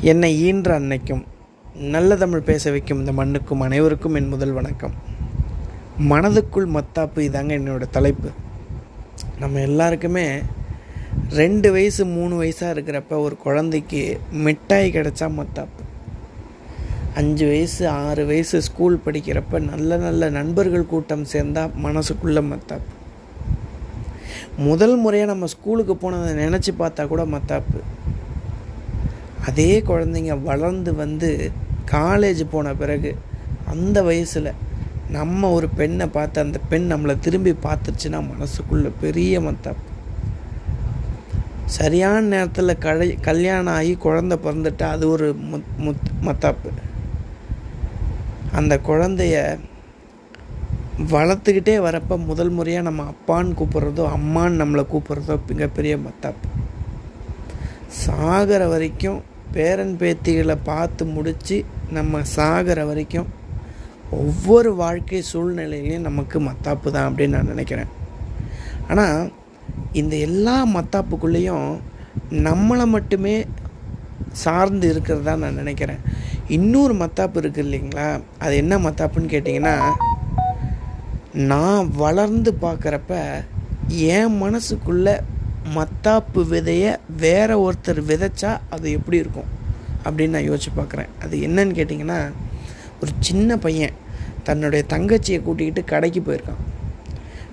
என்னை 0.00 0.42
ஈன்ற 0.42 0.80
அன்னைக்கும் 0.80 1.24
நல்ல 1.74 2.16
தமிழ் 2.16 2.40
பேச 2.40 2.70
வைக்கும் 2.70 2.98
இந்த 2.98 3.12
மண்ணுக்கும் 3.12 3.60
அனைவருக்கும் 3.60 4.14
என் 4.14 4.28
முதல் 4.28 4.52
வணக்கம். 4.52 4.92
மனதுக்குள் 6.00 6.68
மத்தாப்பு 6.74 7.18
இதாங்க 7.18 7.52
என்னோட 7.58 7.82
தலைப்பு. 7.90 8.30
நம்ம 9.38 9.60
எல்லாருக்குமே 9.60 10.40
ரெண்டு 11.30 11.72
வயசு 11.72 12.04
மூணு 12.04 12.42
வயசாக 12.42 12.74
இருக்கிறப்ப 12.74 13.20
ஒரு 13.20 13.36
குழந்தைக்கு 13.36 14.20
மிட்டாய் 14.30 14.90
கிடைச்சா 14.90 15.30
மத்தாப்பு. 15.40 15.82
அஞ்சு 17.14 17.46
வயசு 17.46 17.88
ஆறு 17.88 18.26
வயசு 18.26 18.62
ஸ்கூல் 18.62 19.00
படிக்கிறப்ப 19.06 19.60
நல்ல 19.60 19.96
நல்ல 19.96 20.30
நண்பர்கள் 20.30 20.86
கூட்டம் 20.86 21.24
சேர்ந்தால் 21.24 21.70
மனசுக்குள்ளே 21.82 22.44
மத்தாப்பு. 22.52 22.92
முதல் 24.56 24.96
முறையாக 24.96 25.30
நம்ம 25.30 25.46
ஸ்கூலுக்கு 25.46 25.96
போனதை 25.96 26.46
நினச்சி 26.46 26.68
பார்த்தா 26.78 27.06
கூட 27.06 27.24
மத்தாப்பு. 27.24 27.80
அதே 29.46 29.80
குழந்தைங்க 29.80 30.42
வளர்ந்து 30.42 30.94
வந்து 30.94 31.50
காலேஜ் 31.90 32.46
போன 32.50 32.74
பிறகு 32.74 33.16
அந்த 33.70 34.02
வயசில் 34.02 34.52
நம்ம 35.10 35.50
ஒரு 35.50 35.68
பெண்ணை 35.68 36.06
பார்த்து 36.06 36.40
அந்த 36.40 36.60
பெண் 36.68 36.92
நம்மளை 36.92 37.18
திரும்பி 37.18 37.50
பார்த்துச்சுன்னா 37.50 38.24
மனசுக்குள்ளே 38.30 38.90
பெரிய 39.00 39.40
மத்தாப்பு 39.40 39.92
சரியான 41.66 42.20
நேரத்தில் 42.20 42.78
கழை 42.78 43.18
கல்யாணம் 43.20 43.74
ஆகி 43.74 43.98
குழந்த 44.04 44.38
பிறந்துட்டா 44.44 44.82
அது 44.82 45.10
ஒரு 45.10 45.36
முத் 45.52 45.80
முத் 45.80 46.10
மத்தாப்பு. 46.22 46.70
அந்த 48.52 48.80
குழந்தைய 48.86 49.58
வளர்த்துக்கிட்டே 50.98 51.76
வரப்போ 51.78 52.24
முதல் 52.24 52.48
முறையாக 52.48 52.90
நம்ம 52.90 53.04
அப்பான்னு 53.10 53.56
கூப்பிட்றதோ 53.60 54.08
அம்மான்னு 54.16 54.60
நம்மளை 54.62 54.86
கூப்பிட்றதோ 54.92 55.38
மிகப்பெரிய 55.46 55.96
மத்தாப்பு. 55.96 56.48
சாகிற 57.88 58.68
வரைக்கும் 58.68 59.22
பேரன் 59.54 59.94
பேத்திகளை 60.00 60.56
பார்த்து 60.64 61.04
முடித்து 61.14 61.56
நம்ம 61.90 62.22
சாகிற 62.36 62.80
வரைக்கும் 62.84 63.28
ஒவ்வொரு 64.10 64.70
வாழ்க்கை 64.74 65.20
சூழ்நிலையிலையும் 65.32 66.06
நமக்கு 66.08 66.38
மத்தாப்பு 66.40 66.88
தான் 66.90 67.08
அப்படின்னு 67.10 67.36
நான் 67.36 67.52
நினைக்கிறேன். 67.52 67.90
ஆனால் 68.88 69.32
இந்த 70.00 70.14
எல்லா 70.28 70.56
மத்தாப்புக்குள்ளேயும் 70.76 71.68
நம்மளை 72.48 72.86
மட்டுமே 72.86 73.36
சார்ந்து 74.42 74.86
இருக்கிறதா 74.92 75.32
நான் 75.36 75.60
நினைக்கிறேன். 75.62 76.02
இன்னொரு 76.48 76.94
மத்தாப்பு 76.94 77.38
இருக்குது 77.42 77.64
இல்லைங்களா? 77.66 78.08
அது 78.38 78.54
என்ன 78.56 78.78
மத்தாப்புன்னு 78.78 79.32
கேட்டிங்கன்னா 79.34 79.76
நான் 81.52 81.90
வளர்ந்து 81.96 82.50
பார்க்குறப்ப 82.62 83.14
என் 83.88 84.36
மனசுக்குள்ளே 84.42 85.14
மத்தாப்பு 85.72 86.40
விதையை 86.52 86.96
வேற 87.16 87.50
ஒருத்தர் 87.64 88.00
விதைச்சா 88.10 88.58
அது 88.70 88.92
எப்படி 88.92 89.16
இருக்கும்? 89.16 89.50
அப்படின்னு 90.04 90.34
நான் 90.36 90.50
யோசிச்சு 90.50 90.70
பார்க்குறேன். 90.76 91.08
அது 91.22 91.38
என்னன்னு 91.38 91.76
கேட்டிங்கன்னா 91.78 92.32
ஒரு 93.00 93.12
சின்ன 93.20 93.56
பையன் 93.56 93.94
தன்னுடைய 94.42 94.84
தங்கச்சியை 94.88 95.42
கூட்டிக்கிட்டு 95.42 95.84
கடைக்கு 95.84 96.20
போயிருக்கான். 96.20 96.62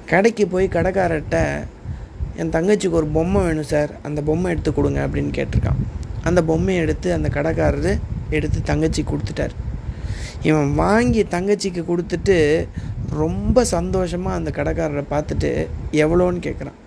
கடைக்கு 0.05 0.47
போய் 0.47 0.67
கடைக்காரர்கிட்ட 0.67 1.63
என் 2.35 2.49
தங்கச்சிக்கு 2.49 2.99
ஒரு 3.01 3.07
பொம்மை 3.07 3.41
வேணும் 3.43 3.69
சார் 3.73 3.91
அந்த 4.01 4.21
பொம்மை 4.21 4.51
எடுத்து 4.51 4.73
கொடுங்க 4.73 5.07
அப்படின்னு 5.07 5.31
கேட்டிருக்கான். 5.37 5.81
அந்த 6.23 6.43
பொம்மையை 6.43 6.83
எடுத்து 6.83 7.13
அந்த 7.13 7.29
கடைக்காரர் 7.29 7.99
எடுத்து 8.29 8.61
தங்கச்சி 8.61 9.03
கொடுத்துட்டார். 9.03 9.55
இவன் 10.41 10.73
வாங்கி 10.73 11.23
தங்கச்சிக்கு 11.23 11.83
கொடுத்துட்டு 11.91 12.67
ரொம்ப 13.09 13.65
சந்தோஷமாக 13.65 14.35
அந்த 14.35 14.51
கடைக்காரரை 14.55 15.03
பார்த்துட்டு 15.09 15.67
எவ்வளோன்னு 15.91 16.41
கேட்குறான். 16.47 16.79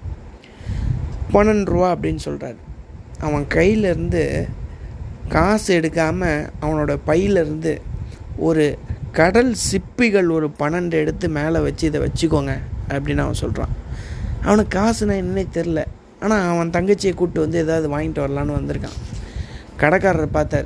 பன்னெண்டு 1.34 1.64
ரூபா 1.64 1.96
அப்படின்னு 1.96 2.18
சொல்கிறாரு 2.24 2.56
அவன் 3.20 3.44
கையிலேருந்து 3.48 4.48
காசு 5.28 5.80
எடுக்காமல் 5.80 6.50
அவனோட 6.62 6.98
பையிலேருந்து 7.06 7.80
ஒரு 8.36 8.78
கடல் 9.12 9.54
சிப்பிகள் 9.70 10.30
ஒரு 10.30 10.50
பன்னெண்டு 10.58 10.90
எடுத்து 10.90 11.28
மேலே 11.28 11.58
வச்சு 11.58 11.86
இதை 11.86 12.00
வச்சுக்கோங்க 12.00 12.58
அப்படின்னு 12.88 13.18
அவன் 13.18 13.34
சொல்கிறான் 13.34 13.68
அவனுக்கு 14.42 14.78
காசுனா 14.78 15.10
என்னன்னே 15.10 15.46
தெரில 15.52 15.84
ஆனால் 16.20 16.54
அவன் 16.54 16.70
தங்கச்சியை 16.70 17.14
கூப்பிட்டு 17.14 17.40
வந்து 17.40 17.58
ஏதாவது 17.58 17.98
வாங்கிட்டு 17.98 18.28
வரலான்னு 18.28 18.60
வந்திருக்கான். 18.60 19.16
கடைக்காரர் 19.76 20.30
பார்த்தார். 20.30 20.64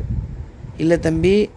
இல்லை 0.76 0.98
தம்பி 0.98 1.50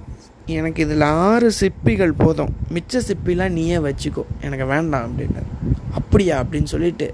எனக்கு 0.46 0.84
இதில் 0.84 1.02
ஆறு 1.02 1.52
சிப்பிகள் 1.60 2.12
போதும். 2.18 2.56
மிச்ச 2.74 3.02
சிப்பிலாம் 3.02 3.50
நீயே 3.50 3.78
வச்சுக்கோ. 3.78 4.24
எனக்கு 4.42 4.66
வேண்டாம் 4.66 5.12
அப்படின்னாரு. 5.12 5.74
அப்படியா? 5.92 6.44
அப்படின்னு 6.44 6.64
சொல்லிட்டு 6.64 7.14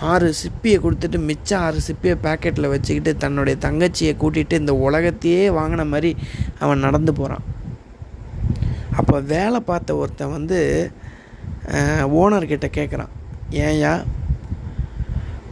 ஆறு 0.00 0.34
சிப்பியை 0.42 0.80
கொடுத்துட்டு 0.80 1.18
மிச்சம் 1.18 1.60
ஆறு 1.60 1.80
சிப்பியை 1.88 2.16
பேக்கெட்டில் 2.22 2.68
வச்சுக்கிட்டு 2.68 3.16
தன்னுடைய 3.16 3.58
தங்கச்சியை 3.60 4.16
கூட்டிகிட்டு 4.16 4.52
இந்த 4.52 4.74
உலகத்தையே 4.74 5.50
வாங்கின 5.50 5.86
மாதிரி 5.86 6.16
அவன் 6.58 6.78
நடந்து 6.78 7.12
போகிறான் 7.12 7.42
அப்போ 8.96 9.20
வேலை 9.20 9.60
பார்த்த 9.60 9.96
ஒருத்தன் 9.96 10.30
வந்து 10.30 10.90
ஓனர்கிட்ட 12.02 12.70
கேட்குறான் 12.74 13.08
ஏன்யா 13.50 14.04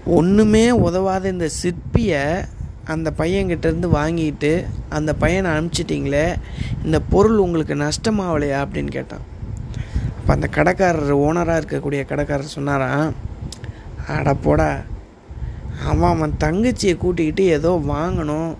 ஒன்றுமே 0.04 0.70
உதவாத 0.70 1.28
இந்த 1.28 1.48
சிற்பியை 1.62 2.44
அந்த 2.84 3.10
பையன்கிட்டேருந்து 3.18 3.88
வாங்கிட்டு 3.88 4.64
அந்த 4.88 5.14
பையனை 5.14 5.50
அனுப்பிச்சிட்டிங்களே 5.50 6.36
இந்த 6.84 7.00
பொருள் 7.00 7.38
உங்களுக்கு 7.38 7.74
நஷ்டமாகலையா 7.74 8.66
அப்படின்னு 8.66 8.88
கேட்டான். 8.88 9.24
அப்போ 10.18 10.32
அந்த 10.32 10.46
கடைக்காரர் 10.46 11.12
ஓனராக 11.12 11.60
இருக்கக்கூடிய 11.60 12.04
கடைக்காரர் 12.04 12.54
சொன்னாரான் 12.54 13.23
அடப்போடா 14.08 14.82
அவன் 15.86 16.10
அவன் 16.10 16.34
தங்கச்சியை 16.40 16.96
கூட்டிக்கிட்டு 16.96 17.44
ஏதோ 17.44 17.70
வாங்கணும் 17.86 18.56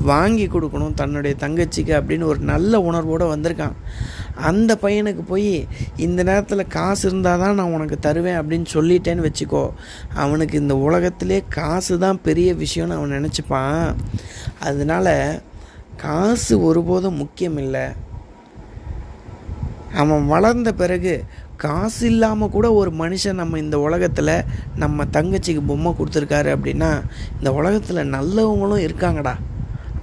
வாங்கி 0.00 0.46
கொடுக்கணும் 0.46 0.94
தன்னுடைய 0.94 1.36
தங்கச்சிக்கு 1.40 1.92
அப்படின்னு 1.98 2.24
ஒரு 2.24 2.38
நல்ல 2.38 2.80
உணர்வோடு 2.80 3.36
வந்திருக்கான். 3.36 3.76
அந்த 4.34 4.78
பையனுக்கு 4.82 5.22
போய் 5.26 5.68
இந்த 5.96 6.22
நேரத்தில் 6.22 6.66
காசு 6.66 7.08
இருந்தால் 7.08 7.38
தான் 7.38 7.54
நான் 7.54 7.72
உனக்கு 7.72 7.98
தருவேன் 7.98 8.40
அப்படின்னு 8.40 8.66
சொல்லிட்டேன்னு 8.72 9.26
வச்சுக்கோ. 9.28 9.70
அவனுக்கு 10.14 10.58
இந்த 10.58 10.76
உலகத்திலே 10.76 11.44
காசு 11.48 11.98
தான் 11.98 12.22
பெரிய 12.22 12.54
விஷயம்னு 12.54 12.96
அவன் 12.96 13.14
நினச்சிப்பான். 13.18 13.94
அதனால் 14.60 15.42
காசு 15.96 16.62
ஒருபோதும் 16.62 17.16
முக்கியம் 17.16 17.56
இல்லை. 17.56 17.86
அவன் 19.94 20.26
வளர்ந்த 20.26 20.72
பிறகு 20.72 21.24
காசு 21.64 22.04
இல்லாமல் 22.06 22.50
கூட 22.50 22.66
ஒரு 22.72 22.90
மனுஷன் 22.98 23.32
நம்ம 23.32 23.58
இந்த 23.58 23.76
உலகத்தில் 23.78 24.32
நம்ம 24.76 25.04
தங்கச்சிக்கு 25.12 25.62
பொம்மை 25.66 25.90
கொடுத்துருக்காரு 25.98 26.50
அப்படின்னா 26.56 26.90
இந்த 27.38 27.50
உலகத்தில் 27.52 28.10
நல்லவங்களும் 28.10 28.84
இருக்காங்கடா 28.86 29.34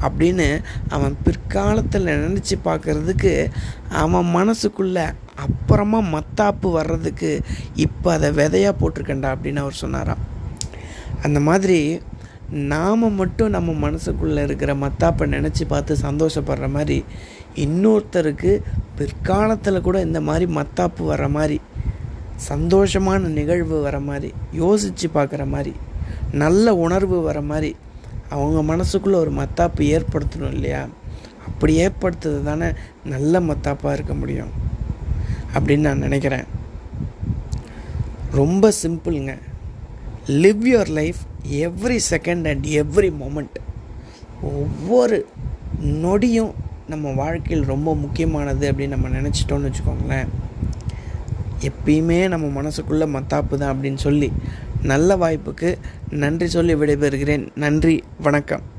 அப்படின்னு 0.01 0.47
அவன் 0.89 1.15
பிற்காலத்தில் 1.23 2.11
நினச்சி 2.13 2.55
பார்க்குறதுக்கு 2.65 3.33
அவன் 3.95 4.29
மனசுக்குள்ளே 4.37 5.05
அப்புறமா 5.35 5.99
மத்தாப்பு 6.13 6.67
வர்றதுக்கு 6.71 7.29
இப்போ 7.75 8.09
அதை 8.13 8.29
விதையாக 8.31 8.75
போட்டிருக்கண்டா 8.79 9.29
அப்படின்னு 9.33 9.61
அவர் 9.63 9.81
சொன்னாராம். 9.83 10.21
அந்த 11.21 11.39
மாதிரி 11.39 11.79
நாம் 12.71 13.05
மட்டும் 13.15 13.49
நம்ம 13.49 13.71
மனசுக்குள்ளே 13.81 14.43
இருக்கிற 14.43 14.71
மத்தாப்பை 14.75 15.27
நினச்சி 15.35 15.65
பார்த்து 15.67 15.97
சந்தோஷப்படுற 16.01 16.69
மாதிரி 16.69 16.97
இன்னொருத்தருக்கு 17.55 18.61
பிற்காலத்தில் 18.95 19.81
கூட 19.81 20.01
இந்த 20.01 20.21
மாதிரி 20.21 20.53
மத்தாப்பு 20.53 21.05
வர 21.05 21.27
மாதிரி 21.27 21.61
சந்தோஷமான 22.49 23.19
நிகழ்வு 23.19 23.81
வர 23.81 23.99
மாதிரி 23.99 24.33
யோசித்து 24.51 25.09
பார்க்குற 25.13 25.47
மாதிரி 25.47 25.75
நல்ல 26.31 26.75
உணர்வு 26.75 27.21
வர 27.21 27.41
மாதிரி 27.41 27.75
அவங்க 28.29 28.75
மனசுக்குள்ளே 28.75 29.13
ஒரு 29.13 29.31
மத்தாப்பு 29.31 29.77
ஏற்படுத்தணும் 29.77 30.53
இல்லையா? 30.53 30.87
அப்படி 31.47 31.87
ஏற்படுத்துறது 31.87 32.43
தானே 32.43 32.65
நல்ல 33.05 33.39
மத்தாப்பாக 33.39 33.93
இருக்க 33.93 34.13
முடியும் 34.13 34.49
அப்படின்னு 35.53 35.77
நான் 35.77 35.97
நினைக்கிறேன். 35.97 36.43
ரொம்ப 38.31 38.73
சிம்பிளுங்க. 38.83 39.37
Live 40.27 40.59
your 40.65 40.87
life 40.87 41.15
every 41.51 41.99
second 42.09 42.47
and 42.47 42.65
every 42.65 43.13
moment 43.21 43.59
ஒவ்வொரு 44.41 45.27
நொடியும் 45.85 46.51
நம்ம 46.87 47.13
வாழ்க்கையில் 47.13 47.65
ரொம்ப 47.65 47.95
முக்கியமானது 47.95 48.71
அப்படின்னு 48.71 48.87
நம்ம 48.87 49.09
நினச்சிட்டோம்னு 49.09 49.71
வச்சுக்கோங்களேன். 49.71 50.27
எப்பயுமே 51.61 52.27
நம்ம 52.27 52.61
மனசுக்குள்ளே 52.61 53.21
மத்தாப்பு 53.21 53.57
தான் 53.57 53.77
அப்படின்னு 53.77 53.95
சொல்லி 53.95 54.31
நல்ல 54.81 55.15
வாய்ப்புக்கு 55.15 55.77
நன்றி 56.09 56.47
சொல்லி 56.47 56.75
விடைபெறுகிறேன். 56.75 57.47
நன்றி 57.55 58.03
வணக்கம். 58.21 58.70